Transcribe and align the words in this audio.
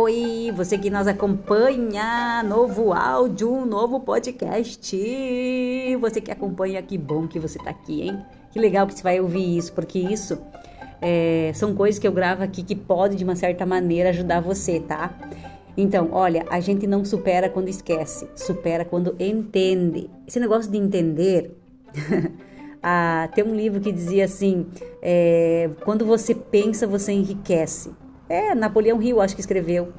Oi, 0.00 0.52
você 0.54 0.78
que 0.78 0.90
nos 0.90 1.08
acompanha, 1.08 2.40
novo 2.44 2.92
áudio, 2.92 3.66
novo 3.66 3.98
podcast. 3.98 4.96
Você 6.00 6.20
que 6.20 6.30
acompanha, 6.30 6.80
que 6.80 6.96
bom 6.96 7.26
que 7.26 7.40
você 7.40 7.58
tá 7.58 7.70
aqui, 7.70 8.02
hein? 8.02 8.24
Que 8.52 8.60
legal 8.60 8.86
que 8.86 8.94
você 8.94 9.02
vai 9.02 9.18
ouvir 9.18 9.58
isso, 9.58 9.72
porque 9.72 9.98
isso 9.98 10.38
é, 11.02 11.50
são 11.52 11.74
coisas 11.74 11.98
que 11.98 12.06
eu 12.06 12.12
gravo 12.12 12.44
aqui 12.44 12.62
que 12.62 12.76
pode, 12.76 13.16
de 13.16 13.24
uma 13.24 13.34
certa 13.34 13.66
maneira, 13.66 14.10
ajudar 14.10 14.40
você, 14.40 14.78
tá? 14.78 15.18
Então, 15.76 16.10
olha, 16.12 16.46
a 16.48 16.60
gente 16.60 16.86
não 16.86 17.04
supera 17.04 17.48
quando 17.48 17.66
esquece, 17.66 18.28
supera 18.36 18.84
quando 18.84 19.16
entende. 19.18 20.08
Esse 20.28 20.38
negócio 20.38 20.70
de 20.70 20.78
entender. 20.78 21.58
ah, 22.80 23.28
tem 23.34 23.42
um 23.42 23.52
livro 23.52 23.80
que 23.80 23.90
dizia 23.90 24.26
assim: 24.26 24.64
é, 25.02 25.68
quando 25.84 26.06
você 26.06 26.36
pensa, 26.36 26.86
você 26.86 27.10
enriquece. 27.10 27.90
É, 28.28 28.54
Napoleão 28.54 29.00
Hill, 29.02 29.20
acho 29.20 29.34
que 29.34 29.40
escreveu. 29.40 29.92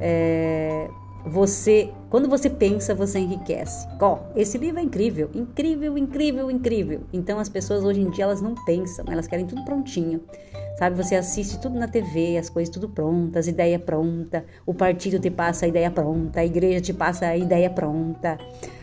É, 0.00 0.88
você, 1.24 1.90
quando 2.08 2.28
você 2.28 2.48
pensa, 2.48 2.94
você 2.94 3.18
enriquece. 3.18 3.86
Ó, 4.00 4.18
esse 4.34 4.56
livro 4.56 4.80
é 4.80 4.82
incrível, 4.82 5.30
incrível, 5.34 5.98
incrível, 5.98 6.50
incrível. 6.50 7.00
Então 7.12 7.38
as 7.38 7.48
pessoas 7.48 7.84
hoje 7.84 8.00
em 8.00 8.10
dia 8.10 8.24
elas 8.24 8.40
não 8.40 8.54
pensam, 8.64 9.04
elas 9.08 9.26
querem 9.26 9.46
tudo 9.46 9.64
prontinho. 9.64 10.22
Sabe, 10.78 10.96
você 10.96 11.16
assiste 11.16 11.58
tudo 11.60 11.76
na 11.76 11.88
TV, 11.88 12.38
as 12.38 12.48
coisas 12.48 12.72
tudo 12.72 12.88
prontas, 12.88 13.48
a 13.48 13.50
ideia 13.50 13.80
pronta, 13.80 14.44
o 14.64 14.72
partido 14.72 15.18
te 15.18 15.28
passa 15.28 15.66
a 15.66 15.68
ideia 15.68 15.90
pronta, 15.90 16.38
a 16.38 16.46
igreja 16.46 16.80
te 16.80 16.94
passa 16.94 17.26
a 17.26 17.36
ideia 17.36 17.68
pronta. 17.68 18.38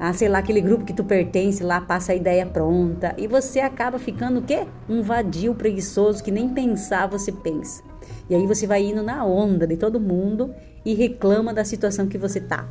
Ah, 0.00 0.12
sei 0.12 0.28
lá, 0.28 0.38
aquele 0.38 0.60
grupo 0.60 0.84
que 0.84 0.92
tu 0.92 1.02
pertence 1.02 1.64
lá 1.64 1.80
passa 1.80 2.12
a 2.12 2.14
ideia 2.14 2.46
pronta. 2.46 3.14
E 3.18 3.26
você 3.26 3.58
acaba 3.58 3.98
ficando 3.98 4.38
o 4.38 4.42
quê? 4.42 4.64
Um 4.88 5.02
vadio 5.02 5.54
preguiçoso 5.54 6.22
que 6.22 6.30
nem 6.30 6.48
pensar 6.48 7.08
você 7.08 7.32
pensa. 7.32 7.82
E 8.30 8.34
aí 8.34 8.46
você 8.46 8.66
vai 8.66 8.84
indo 8.84 9.02
na 9.02 9.24
onda 9.24 9.66
de 9.66 9.76
todo 9.76 9.98
mundo 9.98 10.54
e 10.84 10.94
reclama 10.94 11.52
da 11.52 11.64
situação 11.64 12.06
que 12.06 12.16
você 12.16 12.40
tá. 12.40 12.68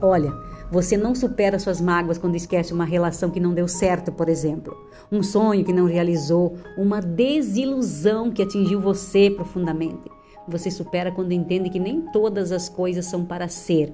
Olha, 0.00 0.32
você 0.72 0.96
não 0.96 1.14
supera 1.14 1.58
suas 1.58 1.80
mágoas 1.80 2.18
quando 2.18 2.34
esquece 2.34 2.72
uma 2.72 2.84
relação 2.84 3.30
que 3.30 3.38
não 3.38 3.54
deu 3.54 3.68
certo, 3.68 4.10
por 4.10 4.28
exemplo, 4.28 4.76
um 5.12 5.22
sonho 5.22 5.64
que 5.64 5.72
não 5.72 5.84
realizou, 5.84 6.56
uma 6.76 7.00
desilusão 7.00 8.30
que 8.30 8.42
atingiu 8.42 8.80
você 8.80 9.30
profundamente. 9.30 10.10
Você 10.48 10.70
supera 10.70 11.12
quando 11.12 11.32
entende 11.32 11.70
que 11.70 11.78
nem 11.78 12.00
todas 12.12 12.50
as 12.50 12.68
coisas 12.68 13.06
são 13.06 13.24
para 13.24 13.46
ser, 13.46 13.92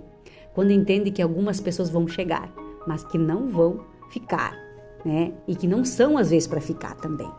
quando 0.57 0.71
entende 0.71 1.11
que 1.11 1.21
algumas 1.21 1.61
pessoas 1.61 1.91
vão 1.91 2.09
chegar, 2.09 2.51
mas 2.87 3.05
que 3.05 3.19
não 3.19 3.47
vão 3.47 3.81
ficar, 4.11 4.57
né? 5.05 5.35
E 5.47 5.55
que 5.55 5.69
não 5.69 5.85
são 5.85 6.17
às 6.17 6.31
vezes 6.31 6.49
para 6.49 6.63
ficar 6.63 6.95
também. 6.97 7.31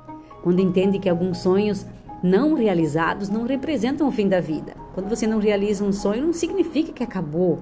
Quando 0.43 0.59
entende 0.59 0.99
que 0.99 1.09
alguns 1.09 1.39
sonhos 1.39 1.83
não 2.21 2.53
realizados 2.53 3.27
não 3.27 3.47
representam 3.47 4.07
o 4.07 4.11
fim 4.11 4.29
da 4.29 4.39
vida. 4.39 4.75
Quando 4.93 5.09
você 5.09 5.25
não 5.25 5.39
realiza 5.39 5.83
um 5.83 5.91
sonho, 5.91 6.27
não 6.27 6.31
significa 6.31 6.93
que 6.93 7.03
acabou. 7.03 7.57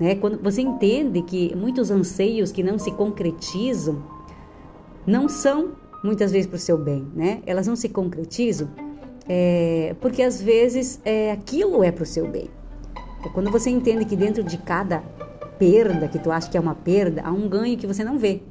Né? 0.00 0.14
Quando 0.14 0.42
você 0.42 0.62
entende 0.62 1.20
que 1.20 1.54
muitos 1.54 1.90
anseios 1.90 2.50
que 2.50 2.62
não 2.62 2.78
se 2.78 2.90
concretizam 2.92 4.02
não 5.06 5.28
são 5.28 5.72
muitas 6.02 6.32
vezes 6.32 6.46
para 6.46 6.56
o 6.56 6.60
seu 6.60 6.78
bem, 6.78 7.06
né? 7.14 7.42
Elas 7.44 7.66
não 7.66 7.76
se 7.76 7.90
concretizam 7.90 8.70
é, 9.28 9.94
porque 10.00 10.22
às 10.22 10.40
vezes 10.40 10.98
é, 11.04 11.30
aquilo 11.30 11.84
é 11.84 11.92
para 11.92 12.04
o 12.04 12.06
seu 12.06 12.26
bem. 12.26 12.48
É 13.24 13.28
quando 13.28 13.50
você 13.50 13.70
entende 13.70 14.04
que 14.04 14.16
dentro 14.16 14.42
de 14.42 14.58
cada 14.58 15.00
perda 15.58 16.08
que 16.08 16.18
tu 16.18 16.30
acha 16.30 16.48
que 16.48 16.56
é 16.56 16.60
uma 16.60 16.74
perda, 16.74 17.22
há 17.22 17.32
um 17.32 17.48
ganho 17.48 17.76
que 17.76 17.86
você 17.86 18.04
não 18.04 18.18
vê. 18.18 18.42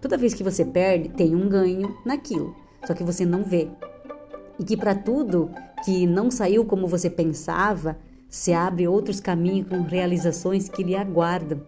Toda 0.00 0.18
vez 0.18 0.34
que 0.34 0.44
você 0.44 0.64
perde, 0.64 1.08
tem 1.10 1.34
um 1.34 1.48
ganho 1.48 1.96
naquilo, 2.04 2.54
só 2.86 2.94
que 2.94 3.04
você 3.04 3.24
não 3.24 3.44
vê 3.44 3.68
e 4.60 4.64
que 4.64 4.76
para 4.76 4.94
tudo 4.94 5.50
que 5.82 6.06
não 6.06 6.30
saiu 6.30 6.66
como 6.66 6.86
você 6.86 7.08
pensava, 7.08 7.96
se 8.28 8.52
abre 8.52 8.86
outros 8.86 9.18
caminhos 9.18 9.66
com 9.66 9.80
realizações 9.80 10.68
que 10.68 10.82
lhe 10.82 10.94
aguardam. 10.94 11.62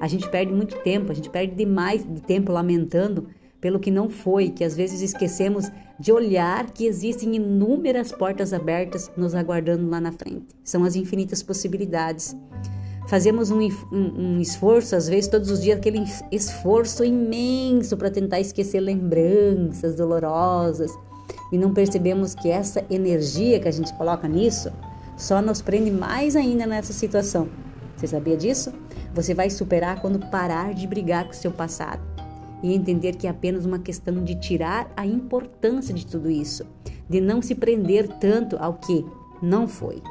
A 0.00 0.08
gente 0.08 0.28
perde 0.30 0.50
muito 0.50 0.78
tempo, 0.78 1.12
a 1.12 1.14
gente 1.14 1.28
perde 1.28 1.54
demais 1.54 2.02
de 2.02 2.22
tempo 2.22 2.50
lamentando 2.50 3.28
pelo 3.66 3.80
que 3.80 3.90
não 3.90 4.08
foi, 4.08 4.48
que 4.48 4.62
às 4.62 4.76
vezes 4.76 5.00
esquecemos 5.00 5.68
de 5.98 6.12
olhar 6.12 6.70
que 6.70 6.86
existem 6.86 7.34
inúmeras 7.34 8.12
portas 8.12 8.52
abertas 8.52 9.10
nos 9.16 9.34
aguardando 9.34 9.90
lá 9.90 10.00
na 10.00 10.12
frente. 10.12 10.46
São 10.62 10.84
as 10.84 10.94
infinitas 10.94 11.42
possibilidades. 11.42 12.36
Fazemos 13.08 13.50
um, 13.50 13.58
um, 13.90 14.36
um 14.36 14.40
esforço, 14.40 14.94
às 14.94 15.08
vezes 15.08 15.28
todos 15.28 15.50
os 15.50 15.60
dias, 15.60 15.78
aquele 15.78 16.04
esforço 16.30 17.04
imenso 17.04 17.96
para 17.96 18.08
tentar 18.08 18.38
esquecer 18.38 18.78
lembranças 18.78 19.96
dolorosas, 19.96 20.92
e 21.50 21.58
não 21.58 21.74
percebemos 21.74 22.36
que 22.36 22.48
essa 22.48 22.84
energia 22.88 23.58
que 23.58 23.66
a 23.66 23.72
gente 23.72 23.92
coloca 23.94 24.28
nisso 24.28 24.70
só 25.16 25.42
nos 25.42 25.60
prende 25.60 25.90
mais 25.90 26.36
ainda 26.36 26.68
nessa 26.68 26.92
situação. 26.92 27.48
Você 27.96 28.06
sabia 28.06 28.36
disso? 28.36 28.72
Você 29.12 29.34
vai 29.34 29.50
superar 29.50 30.00
quando 30.00 30.20
parar 30.30 30.72
de 30.72 30.86
brigar 30.86 31.24
com 31.24 31.32
o 31.32 31.34
seu 31.34 31.50
passado 31.50 32.05
e 32.66 32.74
entender 32.74 33.14
que 33.14 33.28
é 33.28 33.30
apenas 33.30 33.64
uma 33.64 33.78
questão 33.78 34.24
de 34.24 34.34
tirar 34.34 34.92
a 34.96 35.06
importância 35.06 35.94
de 35.94 36.04
tudo 36.04 36.28
isso, 36.28 36.66
de 37.08 37.20
não 37.20 37.40
se 37.40 37.54
prender 37.54 38.08
tanto 38.18 38.56
ao 38.58 38.74
que 38.74 39.04
não 39.40 39.68
foi. 39.68 40.02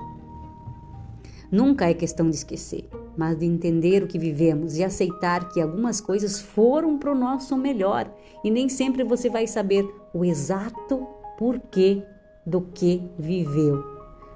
Nunca 1.51 1.89
é 1.89 1.93
questão 1.93 2.29
de 2.29 2.37
esquecer, 2.37 2.87
mas 3.17 3.37
de 3.37 3.45
entender 3.45 4.01
o 4.01 4.07
que 4.07 4.17
vivemos 4.17 4.77
e 4.77 4.83
aceitar 4.83 5.49
que 5.49 5.59
algumas 5.59 5.99
coisas 5.99 6.39
foram 6.39 6.97
para 6.97 7.11
o 7.11 7.17
nosso 7.17 7.57
melhor 7.57 8.09
e 8.41 8.49
nem 8.49 8.69
sempre 8.69 9.03
você 9.03 9.29
vai 9.29 9.47
saber 9.47 9.85
o 10.13 10.23
exato 10.23 11.05
porquê 11.37 12.03
do 12.45 12.61
que 12.61 13.03
viveu, 13.19 13.94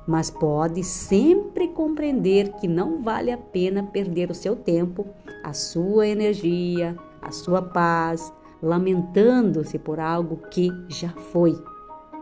mas 0.09 0.31
pode 0.31 0.84
sempre 0.84 1.68
compreender 1.68 2.53
que 2.53 2.68
não 2.68 3.03
vale 3.03 3.31
a 3.31 3.38
pena 3.38 3.84
perder 3.84 4.31
o 4.31 4.34
seu 4.34 4.56
tempo, 4.56 5.06
a 5.44 5.53
sua 5.53 6.08
energia, 6.08 6.97
a 7.22 7.30
sua 7.31 7.62
paz, 7.62 8.34
lamentando-se 8.59 9.78
por 9.78 10.00
algo 10.00 10.38
que 10.50 10.72
já 10.88 11.09
foi. 11.09 11.56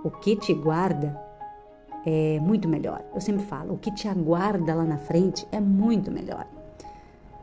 O 0.03 0.11
que 0.11 0.35
te 0.35 0.53
guarda 0.53 1.17
é 2.05 2.41
muito 2.41 2.67
melhor. 2.67 3.01
Eu 3.15 3.21
sempre 3.21 3.45
falo, 3.45 3.75
o 3.75 3.77
que 3.77 3.93
te 3.93 4.09
aguarda 4.09 4.75
lá 4.75 4.83
na 4.83 4.97
frente 4.97 5.47
é 5.49 5.61
muito 5.61 6.11
melhor. 6.11 6.45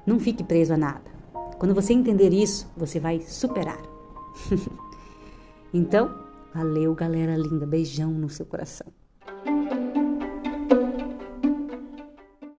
Não 0.04 0.20
fique 0.20 0.44
preso 0.44 0.74
a 0.74 0.76
nada. 0.76 1.10
Quando 1.58 1.74
você 1.74 1.94
entender 1.94 2.34
isso, 2.34 2.70
você 2.76 3.00
vai 3.00 3.20
superar. 3.22 3.80
então, 5.72 6.22
Valeu, 6.54 6.94
galera 6.94 7.36
linda. 7.36 7.66
Beijão 7.66 8.12
no 8.12 8.30
seu 8.30 8.46
coração. 8.46 8.86